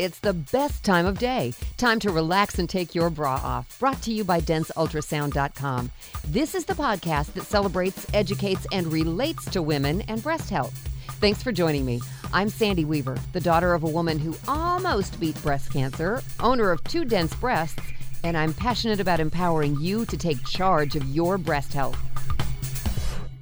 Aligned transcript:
It's 0.00 0.20
the 0.20 0.32
best 0.32 0.82
time 0.82 1.04
of 1.04 1.18
day. 1.18 1.52
Time 1.76 2.00
to 2.00 2.10
relax 2.10 2.58
and 2.58 2.66
take 2.66 2.94
your 2.94 3.10
bra 3.10 3.34
off. 3.34 3.78
Brought 3.78 4.00
to 4.00 4.10
you 4.10 4.24
by 4.24 4.40
DenseUltrasound.com. 4.40 5.90
This 6.26 6.54
is 6.54 6.64
the 6.64 6.72
podcast 6.72 7.34
that 7.34 7.44
celebrates, 7.44 8.06
educates, 8.14 8.66
and 8.72 8.86
relates 8.86 9.44
to 9.50 9.60
women 9.60 10.00
and 10.08 10.22
breast 10.22 10.48
health. 10.48 10.72
Thanks 11.20 11.42
for 11.42 11.52
joining 11.52 11.84
me. 11.84 12.00
I'm 12.32 12.48
Sandy 12.48 12.86
Weaver, 12.86 13.18
the 13.34 13.40
daughter 13.40 13.74
of 13.74 13.82
a 13.82 13.90
woman 13.90 14.18
who 14.18 14.34
almost 14.48 15.20
beat 15.20 15.36
breast 15.42 15.70
cancer, 15.70 16.22
owner 16.40 16.70
of 16.70 16.82
two 16.84 17.04
dense 17.04 17.34
breasts, 17.34 17.82
and 18.24 18.38
I'm 18.38 18.54
passionate 18.54 19.00
about 19.00 19.20
empowering 19.20 19.78
you 19.82 20.06
to 20.06 20.16
take 20.16 20.42
charge 20.46 20.96
of 20.96 21.04
your 21.10 21.36
breast 21.36 21.74
health. 21.74 21.98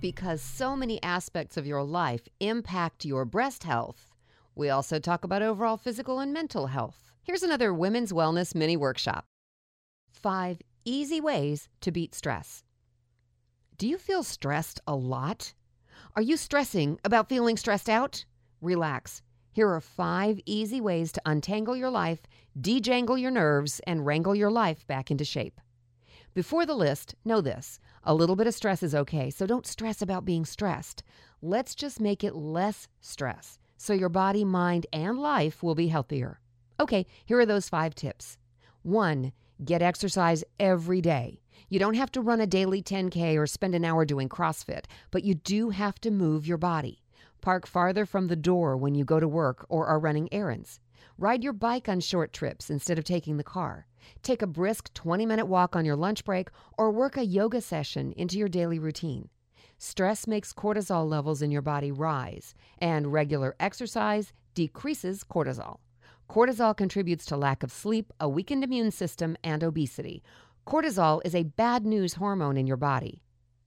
Because 0.00 0.40
so 0.40 0.76
many 0.76 1.02
aspects 1.02 1.56
of 1.56 1.66
your 1.66 1.82
life 1.82 2.28
impact 2.38 3.04
your 3.04 3.24
breast 3.24 3.64
health 3.64 4.06
we 4.54 4.70
also 4.70 4.98
talk 4.98 5.24
about 5.24 5.42
overall 5.42 5.76
physical 5.76 6.20
and 6.20 6.32
mental 6.32 6.68
health. 6.68 7.10
Here's 7.22 7.42
another 7.42 7.72
women's 7.74 8.12
wellness 8.12 8.54
mini 8.54 8.76
workshop 8.76 9.24
Five 10.12 10.62
easy 10.84 11.20
ways 11.20 11.68
to 11.80 11.90
beat 11.90 12.14
stress. 12.14 12.62
Do 13.76 13.88
you 13.88 13.98
feel 13.98 14.22
stressed 14.22 14.80
a 14.86 14.94
lot? 14.94 15.54
Are 16.16 16.22
you 16.22 16.36
stressing 16.36 16.98
about 17.04 17.28
feeling 17.28 17.56
stressed 17.56 17.88
out? 17.88 18.24
Relax. 18.60 19.22
Here 19.52 19.68
are 19.68 19.80
five 19.80 20.40
easy 20.46 20.80
ways 20.80 21.12
to 21.12 21.22
untangle 21.26 21.76
your 21.76 21.90
life, 21.90 22.22
dejangle 22.58 23.20
your 23.20 23.30
nerves, 23.30 23.80
and 23.86 24.06
wrangle 24.06 24.34
your 24.34 24.50
life 24.50 24.86
back 24.86 25.10
into 25.10 25.24
shape. 25.24 25.60
Before 26.34 26.66
the 26.66 26.74
list, 26.74 27.14
know 27.24 27.40
this 27.40 27.78
a 28.04 28.14
little 28.14 28.36
bit 28.36 28.46
of 28.46 28.54
stress 28.54 28.82
is 28.82 28.94
okay, 28.94 29.30
so 29.30 29.46
don't 29.46 29.66
stress 29.66 30.02
about 30.02 30.24
being 30.24 30.44
stressed. 30.44 31.02
Let's 31.42 31.74
just 31.74 32.00
make 32.00 32.22
it 32.22 32.34
less 32.34 32.88
stress 33.00 33.58
so 33.76 33.92
your 33.92 34.08
body, 34.08 34.44
mind, 34.44 34.86
and 34.92 35.18
life 35.18 35.62
will 35.62 35.74
be 35.74 35.88
healthier. 35.88 36.40
Okay, 36.80 37.06
here 37.24 37.38
are 37.38 37.46
those 37.46 37.68
five 37.68 37.94
tips. 37.94 38.38
One, 38.82 39.32
get 39.64 39.82
exercise 39.82 40.44
every 40.58 41.00
day. 41.00 41.40
You 41.68 41.78
don't 41.78 41.94
have 41.94 42.12
to 42.12 42.20
run 42.20 42.40
a 42.40 42.46
daily 42.46 42.82
10K 42.82 43.38
or 43.38 43.46
spend 43.46 43.74
an 43.74 43.84
hour 43.84 44.04
doing 44.04 44.28
CrossFit, 44.28 44.84
but 45.10 45.24
you 45.24 45.34
do 45.34 45.70
have 45.70 46.00
to 46.00 46.10
move 46.10 46.46
your 46.46 46.58
body. 46.58 47.02
Park 47.40 47.66
farther 47.66 48.06
from 48.06 48.28
the 48.28 48.36
door 48.36 48.76
when 48.76 48.94
you 48.94 49.04
go 49.04 49.20
to 49.20 49.28
work 49.28 49.66
or 49.68 49.86
are 49.86 49.98
running 49.98 50.32
errands. 50.32 50.80
Ride 51.18 51.44
your 51.44 51.52
bike 51.52 51.88
on 51.88 52.00
short 52.00 52.32
trips 52.32 52.70
instead 52.70 52.98
of 52.98 53.04
taking 53.04 53.36
the 53.36 53.44
car. 53.44 53.86
Take 54.22 54.42
a 54.42 54.46
brisk 54.46 54.92
20 54.94 55.26
minute 55.26 55.46
walk 55.46 55.76
on 55.76 55.84
your 55.84 55.96
lunch 55.96 56.24
break 56.24 56.48
or 56.76 56.90
work 56.90 57.16
a 57.16 57.24
yoga 57.24 57.60
session 57.60 58.12
into 58.12 58.38
your 58.38 58.48
daily 58.48 58.78
routine. 58.78 59.28
Stress 59.86 60.26
makes 60.26 60.54
cortisol 60.54 61.06
levels 61.06 61.42
in 61.42 61.50
your 61.50 61.60
body 61.60 61.92
rise, 61.92 62.54
and 62.78 63.12
regular 63.12 63.54
exercise 63.60 64.32
decreases 64.54 65.22
cortisol. 65.22 65.76
Cortisol 66.26 66.74
contributes 66.74 67.26
to 67.26 67.36
lack 67.36 67.62
of 67.62 67.70
sleep, 67.70 68.10
a 68.18 68.26
weakened 68.26 68.64
immune 68.64 68.90
system, 68.90 69.36
and 69.44 69.62
obesity. 69.62 70.22
Cortisol 70.66 71.20
is 71.22 71.34
a 71.34 71.42
bad 71.42 71.84
news 71.84 72.14
hormone 72.14 72.56
in 72.56 72.66
your 72.66 72.78
body. 72.78 73.20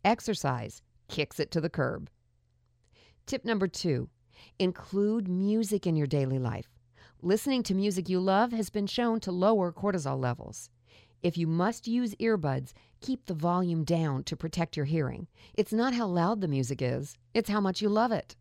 Exercise 0.04 0.82
kicks 1.08 1.40
it 1.40 1.52
to 1.52 1.62
the 1.62 1.70
curb. 1.70 2.10
Tip 3.28 3.46
number 3.46 3.68
two 3.68 4.10
include 4.58 5.28
music 5.28 5.86
in 5.86 5.96
your 5.96 6.08
daily 6.08 6.40
life. 6.40 6.80
Listening 7.22 7.62
to 7.62 7.76
music 7.76 8.10
you 8.10 8.20
love 8.20 8.52
has 8.54 8.72
been 8.72 8.88
shown 8.88 9.20
to 9.20 9.32
lower 9.32 9.72
cortisol 9.72 10.20
levels. 10.20 10.72
If 11.24 11.38
you 11.38 11.48
must 11.48 11.88
use 11.88 12.16
earbuds, 12.16 12.74
keep 13.02 13.26
the 13.26 13.34
volume 13.34 13.84
down 13.84 14.24
to 14.26 14.38
protect 14.38 14.78
your 14.78 14.86
hearing. 14.86 15.28
It's 15.56 15.74
not 15.74 15.94
how 15.94 16.06
loud 16.06 16.42
the 16.42 16.48
music 16.48 16.82
is, 16.82 17.18
it's 17.34 17.50
how 17.50 17.60
much 17.60 17.82
you 17.82 17.90
love 17.90 18.12
it. 18.12 18.36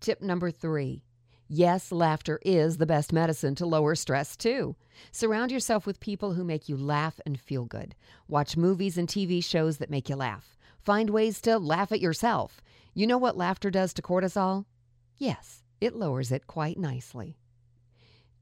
Tip 0.00 0.20
number 0.20 0.50
three 0.50 1.02
yes, 1.48 1.90
laughter 1.90 2.38
is 2.42 2.76
the 2.76 2.86
best 2.86 3.10
medicine 3.10 3.54
to 3.54 3.64
lower 3.66 3.94
stress, 3.94 4.36
too. 4.36 4.76
Surround 5.10 5.50
yourself 5.50 5.86
with 5.86 5.98
people 5.98 6.34
who 6.34 6.44
make 6.44 6.68
you 6.68 6.76
laugh 6.76 7.18
and 7.24 7.40
feel 7.40 7.64
good. 7.64 7.94
Watch 8.28 8.56
movies 8.56 8.98
and 8.98 9.08
TV 9.08 9.42
shows 9.42 9.78
that 9.78 9.90
make 9.90 10.10
you 10.10 10.16
laugh. 10.16 10.58
Find 10.78 11.08
ways 11.08 11.40
to 11.42 11.58
laugh 11.58 11.90
at 11.90 12.00
yourself. 12.00 12.60
You 12.94 13.06
know 13.06 13.16
what 13.18 13.36
laughter 13.36 13.70
does 13.70 13.94
to 13.94 14.02
cortisol? 14.02 14.66
Yes, 15.16 15.62
it 15.80 15.96
lowers 15.96 16.30
it 16.30 16.46
quite 16.46 16.78
nicely. 16.78 17.38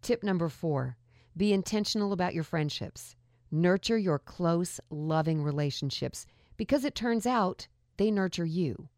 Tip 0.02 0.22
number 0.22 0.48
four 0.48 0.96
be 1.36 1.52
intentional 1.52 2.12
about 2.12 2.34
your 2.34 2.44
friendships. 2.44 3.14
Nurture 3.56 3.96
your 3.96 4.18
close, 4.18 4.80
loving 4.90 5.42
relationships 5.42 6.26
because 6.58 6.84
it 6.84 6.94
turns 6.94 7.26
out 7.26 7.68
they 7.96 8.10
nurture 8.10 8.44
you. 8.44 8.90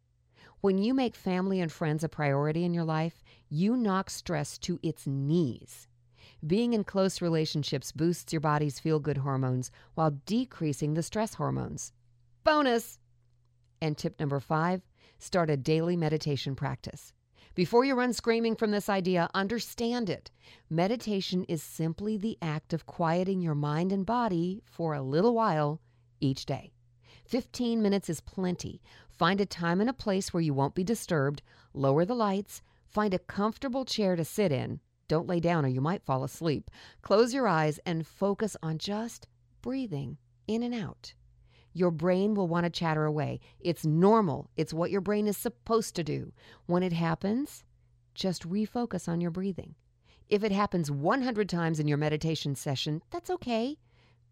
When 0.59 0.77
you 0.77 0.93
make 0.93 1.15
family 1.15 1.61
and 1.61 1.71
friends 1.71 2.03
a 2.03 2.09
priority 2.09 2.65
in 2.65 2.73
your 2.73 2.83
life, 2.83 3.23
you 3.47 3.77
knock 3.77 4.09
stress 4.09 4.57
to 4.57 4.77
its 4.83 5.07
knees. 5.07 5.87
Being 6.45 6.73
in 6.73 6.83
close 6.83 7.21
relationships 7.21 7.93
boosts 7.93 8.33
your 8.33 8.41
body's 8.41 8.81
feel 8.81 8.99
good 8.99 9.19
hormones 9.19 9.71
while 9.93 10.19
decreasing 10.25 10.93
the 10.93 11.03
stress 11.03 11.35
hormones. 11.35 11.93
Bonus! 12.43 12.99
And 13.81 13.97
tip 13.97 14.19
number 14.19 14.41
five 14.41 14.81
start 15.19 15.49
a 15.49 15.55
daily 15.55 15.95
meditation 15.95 16.53
practice. 16.53 17.13
Before 17.59 17.83
you 17.83 17.93
run 17.93 18.13
screaming 18.13 18.55
from 18.55 18.71
this 18.71 18.87
idea, 18.87 19.29
understand 19.33 20.09
it. 20.09 20.31
Meditation 20.69 21.43
is 21.49 21.61
simply 21.61 22.15
the 22.15 22.37
act 22.41 22.71
of 22.71 22.85
quieting 22.85 23.41
your 23.41 23.53
mind 23.53 23.91
and 23.91 24.05
body 24.05 24.61
for 24.63 24.93
a 24.93 25.01
little 25.01 25.35
while 25.35 25.81
each 26.21 26.45
day. 26.45 26.71
15 27.25 27.81
minutes 27.81 28.09
is 28.09 28.21
plenty. 28.21 28.81
Find 29.09 29.41
a 29.41 29.45
time 29.45 29.81
and 29.81 29.89
a 29.89 29.93
place 29.93 30.33
where 30.33 30.39
you 30.39 30.53
won't 30.53 30.73
be 30.73 30.85
disturbed, 30.85 31.41
lower 31.73 32.05
the 32.05 32.15
lights, 32.15 32.61
find 32.87 33.13
a 33.13 33.19
comfortable 33.19 33.83
chair 33.83 34.15
to 34.15 34.23
sit 34.23 34.53
in. 34.53 34.79
Don't 35.09 35.27
lay 35.27 35.41
down 35.41 35.65
or 35.65 35.67
you 35.67 35.81
might 35.81 36.05
fall 36.05 36.23
asleep. 36.23 36.71
Close 37.01 37.33
your 37.33 37.49
eyes 37.49 37.77
and 37.85 38.07
focus 38.07 38.55
on 38.63 38.77
just 38.77 39.27
breathing 39.61 40.17
in 40.47 40.63
and 40.63 40.73
out. 40.73 41.13
Your 41.79 41.91
brain 41.91 42.33
will 42.33 42.49
want 42.49 42.65
to 42.65 42.69
chatter 42.69 43.05
away. 43.05 43.39
It's 43.61 43.85
normal, 43.85 44.49
it's 44.57 44.73
what 44.73 44.91
your 44.91 44.99
brain 44.99 45.27
is 45.27 45.37
supposed 45.37 45.95
to 45.95 46.03
do. 46.03 46.33
When 46.65 46.83
it 46.83 46.91
happens, 46.91 47.63
just 48.13 48.49
refocus 48.49 49.07
on 49.07 49.21
your 49.21 49.31
breathing. 49.31 49.75
If 50.27 50.43
it 50.43 50.51
happens 50.51 50.91
100 50.91 51.47
times 51.47 51.79
in 51.79 51.87
your 51.87 51.97
meditation 51.97 52.53
session, 52.55 53.01
that's 53.11 53.29
okay. 53.29 53.77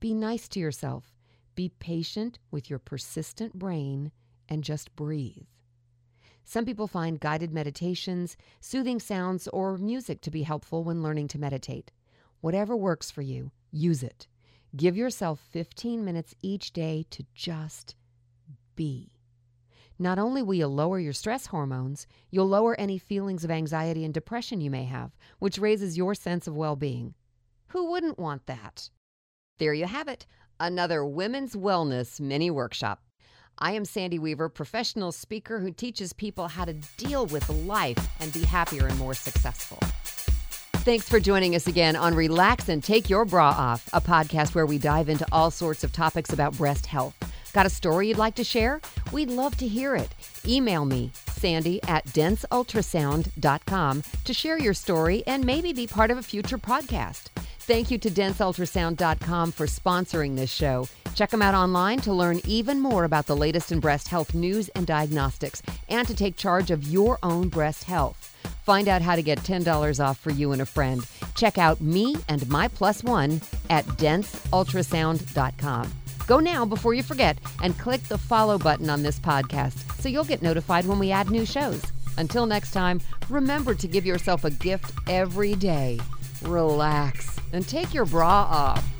Be 0.02 0.14
nice 0.14 0.50
to 0.50 0.60
yourself. 0.60 1.16
Be 1.56 1.70
patient 1.70 2.38
with 2.52 2.70
your 2.70 2.80
persistent 2.80 3.58
brain 3.58 4.12
and 4.50 4.62
just 4.62 4.94
breathe. 4.98 5.48
Some 6.44 6.66
people 6.66 6.88
find 6.88 7.18
guided 7.18 7.54
meditations, 7.54 8.36
soothing 8.60 9.00
sounds, 9.00 9.48
or 9.48 9.78
music 9.78 10.20
to 10.24 10.32
be 10.32 10.44
helpful 10.44 10.84
when 10.84 11.02
learning 11.02 11.30
to 11.30 11.40
meditate. 11.40 11.92
Whatever 12.42 12.76
works 12.76 13.10
for 13.10 13.22
you, 13.22 13.52
use 13.72 14.04
it. 14.04 14.28
Give 14.78 14.96
yourself 14.96 15.40
15 15.40 16.06
minutes 16.06 16.36
each 16.44 16.72
day 16.72 17.04
to 17.10 17.26
just 17.34 17.96
be. 18.76 19.10
Not 19.98 20.20
only 20.20 20.44
will 20.44 20.54
you 20.54 20.68
lower 20.68 21.00
your 21.00 21.14
stress 21.14 21.48
hormones, 21.48 22.06
you'll 22.30 22.48
lower 22.48 22.80
any 22.80 23.00
feelings 23.00 23.44
of 23.44 23.50
anxiety 23.50 24.06
and 24.06 24.14
depression 24.14 24.62
you 24.62 24.70
may 24.70 24.84
have, 24.84 25.18
which 25.40 25.58
raises 25.58 25.98
your 25.98 26.14
sense 26.14 26.46
of 26.46 26.56
well 26.56 26.76
being. 26.76 27.16
Who 27.70 27.90
wouldn't 27.90 28.20
want 28.20 28.46
that? 28.46 28.92
There 29.58 29.74
you 29.74 29.88
have 29.88 30.08
it, 30.08 30.28
another 30.60 31.04
women's 31.04 31.56
wellness 31.56 32.20
mini 32.20 32.52
workshop. 32.52 33.02
I 33.58 33.72
am 33.72 33.84
Sandy 33.84 34.20
Weaver, 34.20 34.48
professional 34.48 35.12
speaker 35.12 35.60
who 35.60 35.72
teaches 35.72 36.14
people 36.14 36.50
how 36.50 36.66
to 36.66 36.74
deal 36.98 37.26
with 37.26 37.50
life 37.50 37.98
and 38.20 38.32
be 38.32 38.44
happier 38.44 38.86
and 38.86 39.00
more 39.00 39.16
successful. 39.16 39.80
Thanks 40.88 41.10
for 41.10 41.20
joining 41.20 41.54
us 41.54 41.68
again 41.68 41.98
on 41.98 42.16
Relax 42.16 42.70
and 42.70 42.82
Take 42.82 43.10
Your 43.10 43.26
Bra 43.26 43.50
Off, 43.50 43.90
a 43.92 44.00
podcast 44.00 44.56
where 44.56 44.66
we 44.66 44.78
dive 44.78 45.10
into 45.10 45.28
all 45.34 45.52
sorts 45.52 45.84
of 45.84 45.92
topics 45.92 46.32
about 46.32 46.56
breast 46.56 46.86
health. 46.86 47.14
Got 47.52 47.66
a 47.66 47.70
story 47.70 48.08
you'd 48.08 48.18
like 48.18 48.36
to 48.36 48.46
share? 48.46 48.80
We'd 49.12 49.30
love 49.30 49.58
to 49.58 49.68
hear 49.68 49.98
it. 49.98 50.08
Email 50.48 50.86
me, 50.86 51.12
Sandy 51.28 51.84
at 51.90 52.06
denseultrasound.com, 52.06 54.04
to 54.24 54.34
share 54.34 54.58
your 54.58 54.74
story 54.74 55.24
and 55.28 55.44
maybe 55.44 55.74
be 55.74 55.88
part 55.88 56.10
of 56.10 56.20
a 56.20 56.24
future 56.24 56.58
podcast. 56.58 57.32
Thank 57.60 57.92
you 57.92 57.98
to 57.98 58.10
denseultrasound.com 58.10 59.52
for 59.52 59.66
sponsoring 59.66 60.38
this 60.38 60.54
show. 60.54 60.88
Check 61.16 61.32
them 61.32 61.42
out 61.42 61.54
online 61.54 62.00
to 62.00 62.14
learn 62.14 62.40
even 62.46 62.80
more 62.80 63.04
about 63.04 63.26
the 63.26 63.36
latest 63.36 63.74
in 63.74 63.82
breast 63.82 64.08
health 64.08 64.34
news 64.34 64.70
and 64.70 64.88
diagnostics 64.88 65.62
and 65.90 66.08
to 66.08 66.16
take 66.16 66.38
charge 66.38 66.72
of 66.72 66.88
your 66.88 67.20
own 67.24 67.50
breast 67.50 67.84
health. 67.84 68.37
Find 68.68 68.88
out 68.90 69.02
how 69.02 69.16
to 69.16 69.22
get 69.22 69.40
$10 69.40 70.06
off 70.06 70.20
for 70.20 70.30
you 70.30 70.52
and 70.52 70.62
a 70.62 70.66
friend. 70.66 71.08
Check 71.36 71.58
out 71.58 71.80
me 71.80 72.18
and 72.28 72.46
my 72.50 72.68
plus 72.68 73.02
one 73.02 73.40
at 73.70 73.86
denseultrasound.com. 73.86 75.94
Go 76.28 76.40
now 76.42 76.66
before 76.66 76.94
you 76.94 77.02
forget 77.02 77.38
and 77.64 77.80
click 77.80 78.04
the 78.04 78.18
follow 78.18 78.58
button 78.58 78.90
on 78.90 79.04
this 79.04 79.22
podcast 79.22 80.02
so 80.02 80.10
you'll 80.10 80.26
get 80.26 80.42
notified 80.42 80.86
when 80.86 81.00
we 81.00 81.12
add 81.12 81.32
new 81.32 81.46
shows. 81.46 81.82
Until 82.18 82.46
next 82.46 82.72
time, 82.72 83.00
remember 83.30 83.74
to 83.74 83.88
give 83.88 84.06
yourself 84.06 84.44
a 84.44 84.52
gift 84.52 84.92
every 85.08 85.56
day. 85.56 86.02
Relax 86.42 87.40
and 87.54 87.66
take 87.66 87.94
your 87.94 88.04
bra 88.04 88.50
off. 88.52 88.97